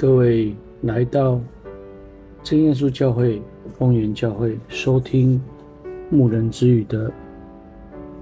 [0.00, 1.38] 各位来到
[2.42, 3.42] 真耶稣教会
[3.78, 5.38] 丰原教会收听
[6.08, 7.12] 牧人之语的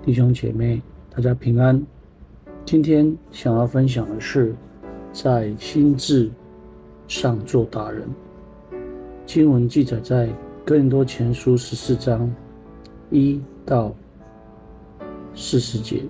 [0.03, 1.80] 弟兄姐妹，大家平安。
[2.64, 4.53] 今天想要分享的是，
[5.12, 6.29] 在心智
[7.06, 8.08] 上做大人。
[9.24, 10.29] 经文记载在
[10.64, 12.29] 哥林多前书十四章
[13.08, 13.95] 一到
[15.32, 16.02] 四十节。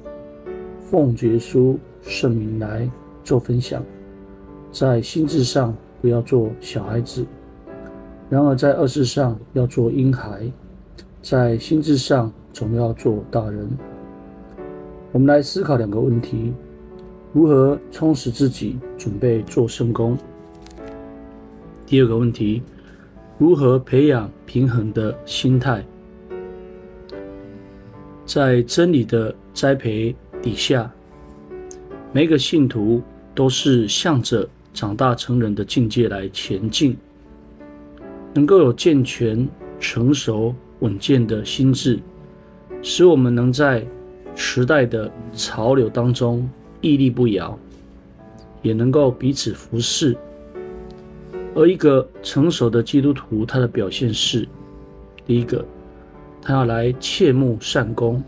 [0.81, 2.91] 奉耶稣圣名来
[3.23, 3.85] 做分享，
[4.71, 7.27] 在心智上不要做小孩子，
[8.29, 10.51] 然而在恶事上要做婴孩，
[11.23, 13.69] 在心智上总要做大人。
[15.11, 16.53] 我们来思考两个问题：
[17.33, 20.17] 如何充实自己，准备做圣工？
[21.87, 22.63] 第二个问题：
[23.39, 25.83] 如何培养平衡的心态？
[28.27, 30.93] 在真理的栽培底下，
[32.13, 33.01] 每个信徒
[33.35, 34.47] 都是向着
[34.79, 36.97] 长大成人的境界来前进，
[38.33, 39.49] 能够有健全、
[39.81, 41.99] 成熟、稳健的心智，
[42.81, 43.85] 使我们能在
[44.37, 46.49] 时代的潮流当中
[46.81, 47.59] 屹立不摇，
[48.63, 50.17] 也能够彼此服侍。
[51.57, 54.47] 而一个成熟的基督徒，他的表现是：
[55.27, 55.65] 第一个，
[56.41, 58.23] 他要来切慕善功。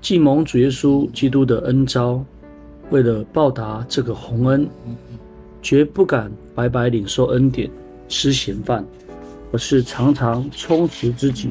[0.00, 2.24] 既蒙主耶稣基督的恩召，
[2.90, 4.68] 为了报答这个宏恩，
[5.60, 7.68] 绝不敢白白领受恩典、
[8.08, 8.84] 吃闲饭，
[9.52, 11.50] 而是常常充实自己，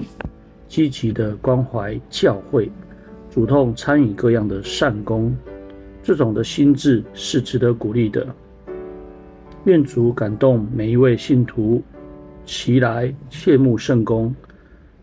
[0.70, 2.72] 积极的关怀教会，
[3.30, 5.36] 主动参与各样的善工。
[6.02, 8.26] 这种的心志是值得鼓励的。
[9.66, 11.82] 愿主感动每一位信徒，
[12.46, 14.34] 齐来切慕圣工，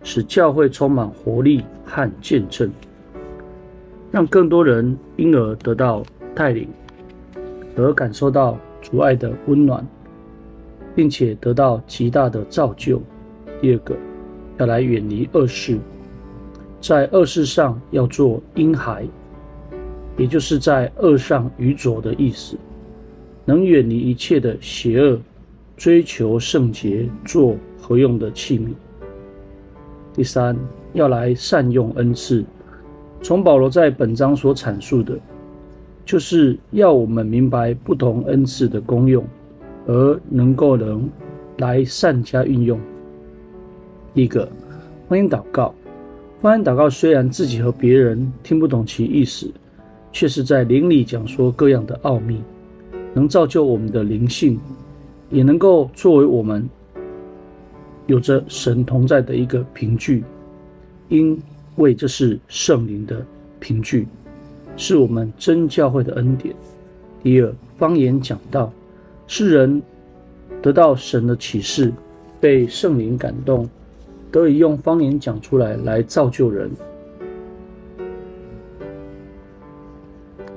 [0.02, 2.70] 使教会充满活力和见证。
[4.10, 6.02] 让更多人因而得到
[6.34, 6.68] 带领，
[7.76, 9.86] 而感受到主爱的温暖，
[10.94, 13.00] 并且得到极大的造就。
[13.60, 13.96] 第二个，
[14.58, 15.78] 要来远离恶事，
[16.80, 19.06] 在恶事上要做婴孩，
[20.16, 22.56] 也就是在恶上愚拙的意思，
[23.44, 25.18] 能远离一切的邪恶，
[25.76, 28.68] 追求圣洁，做合用的器皿。
[30.14, 30.56] 第三，
[30.92, 32.44] 要来善用恩赐。
[33.22, 35.16] 从保罗在本章所阐述的，
[36.04, 39.24] 就是要我们明白不同恩赐的功用，
[39.86, 41.08] 而能够能
[41.58, 42.80] 来善加运用。
[44.14, 44.48] 一个，
[45.08, 45.74] 方言祷告，
[46.40, 49.50] 方言祷告虽然自己和别人听不懂其意思，
[50.12, 52.42] 却是在灵里讲说各样的奥秘，
[53.14, 54.58] 能造就我们的灵性，
[55.30, 56.68] 也能够作为我们
[58.06, 60.24] 有着神同在的一个凭据。
[61.08, 61.38] 因
[61.76, 63.24] 为这是圣灵的
[63.60, 64.06] 凭据，
[64.76, 66.54] 是我们真教会的恩典。
[67.22, 68.72] 第二，方言讲道，
[69.26, 69.80] 世人
[70.60, 71.92] 得到神的启示，
[72.40, 73.68] 被圣灵感动，
[74.30, 76.70] 得以用方言讲出来，来造就人，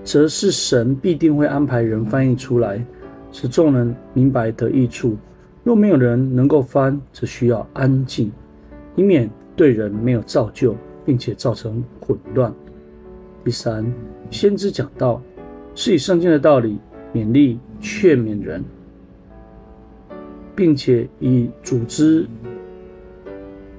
[0.04, 2.84] 则是神必定会安排人翻译出来，
[3.32, 5.16] 使众人明白得益处。
[5.64, 8.32] 若没有人能够翻，则需要安静，
[8.96, 10.76] 以免对人没有造就。
[11.06, 12.52] 并且造成混乱。
[13.46, 13.86] 第三，
[14.32, 15.22] 先知讲道
[15.76, 16.80] 是以圣经的道理
[17.14, 18.64] 勉励劝勉人，
[20.56, 22.28] 并且以组织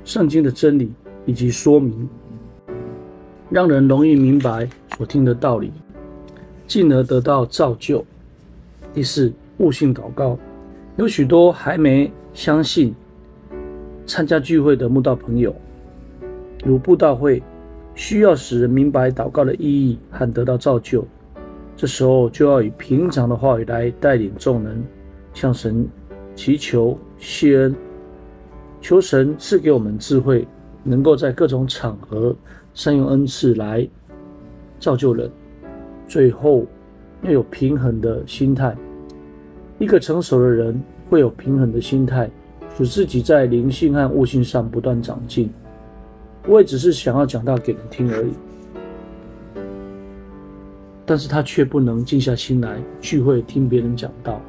[0.05, 0.93] 圣经的真理
[1.25, 2.09] 以及说明，
[3.51, 5.73] 让人容易明白所听的道理，
[6.69, 8.05] 进而得到造就。
[8.95, 10.39] 第四，悟性祷告，
[10.95, 12.95] 有许多还没相信
[14.07, 15.53] 参加聚会的慕道朋友。
[16.65, 17.43] 如布道会
[17.97, 21.03] 需要使人明白祷告的意义和得到造就，
[21.75, 24.85] 这时候就要以平常的话语来带领众人，
[25.33, 25.89] 向神
[26.35, 27.75] 祈求谢恩，
[28.83, 30.47] 求神赐给我们智慧，
[30.85, 32.37] 能够在各种场合
[32.75, 33.89] 善用恩赐来
[34.79, 35.31] 造就人。
[36.07, 36.67] 最后
[37.23, 38.77] 要有平衡的心态，
[39.79, 40.79] 一个成熟的人
[41.09, 42.31] 会有平衡的心态，
[42.77, 45.51] 使自己在灵性和悟性上不断长进。
[46.47, 48.31] 我也只是想要讲道给人听而已，
[51.05, 54.41] 但是他却不能静下心来聚会听别人讲道。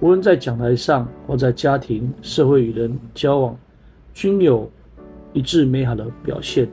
[0.00, 3.56] 无论在讲台上或在家庭、社会与人交往，
[4.12, 4.68] 均有
[5.32, 6.68] 一致美好的表现，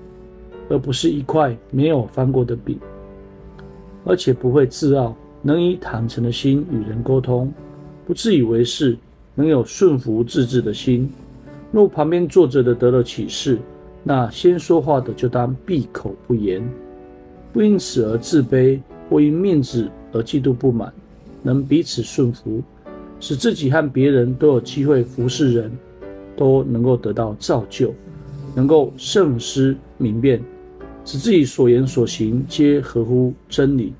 [0.70, 2.80] 而不是一块没有翻过的饼。
[4.04, 7.52] 而且不会自傲，能以坦诚的心与人沟通，
[8.06, 8.96] 不自以为是，
[9.34, 11.12] 能有顺服自制的心。
[11.72, 13.58] 若旁边坐着的得了启示，
[14.07, 16.63] 那先说话的就当闭口不言，
[17.52, 18.80] 不因此而自卑，
[19.10, 20.94] 或因面子而嫉妒不满，
[21.42, 22.62] 能彼此顺服，
[23.19, 25.72] 使自己和别人都有机会服侍人，
[26.38, 27.92] 都能够得到造就，
[28.54, 30.40] 能够慎思明辨，
[31.04, 33.92] 使自己所言所行皆合乎真理，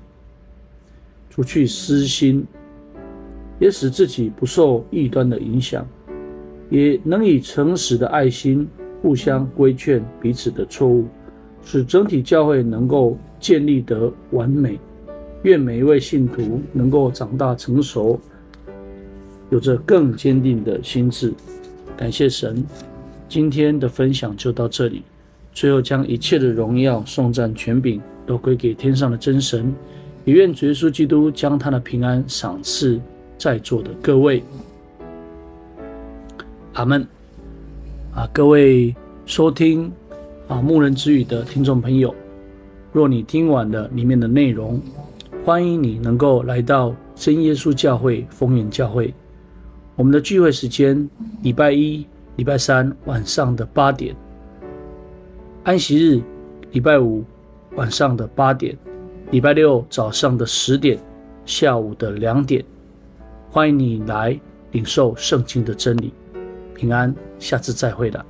[1.28, 2.46] 除去私心，
[3.58, 5.84] 也使自己不受异端的影响，
[6.70, 8.68] 也能以诚实的爱心
[9.02, 11.06] 互相规劝彼此的错误，
[11.64, 14.78] 使整体教会能够建立得完美。
[15.42, 18.18] 愿每一位信徒能够长大成熟，
[19.50, 21.32] 有着更坚定的心志。
[21.96, 22.64] 感谢神，
[23.28, 25.02] 今天的分享就到这里。
[25.52, 29.72] 最后，将一切的荣耀、颂赞、权柄都归给天上的真神。
[30.24, 33.00] 也愿主耶稣基督将他的平安赏赐
[33.38, 34.42] 在座的各位。
[36.72, 37.06] 阿门。
[38.16, 38.96] 啊，各位
[39.26, 39.92] 收听
[40.48, 42.14] 啊牧人之语的听众朋友，
[42.90, 44.80] 若你听完了里面的内容，
[45.44, 49.12] 欢迎你能够来到真耶稣教会丰原教会。
[49.96, 51.06] 我们的聚会时间：
[51.42, 54.14] 礼拜一、礼拜三晚上的八点；
[55.62, 56.22] 安息日，
[56.72, 57.22] 礼拜五
[57.74, 58.74] 晚上的八点；
[59.30, 60.98] 礼拜六早上的十点，
[61.44, 62.64] 下午的两点。
[63.50, 64.40] 欢迎你来
[64.72, 66.14] 领受圣经的真理。
[66.76, 68.24] 平安，下次再会了。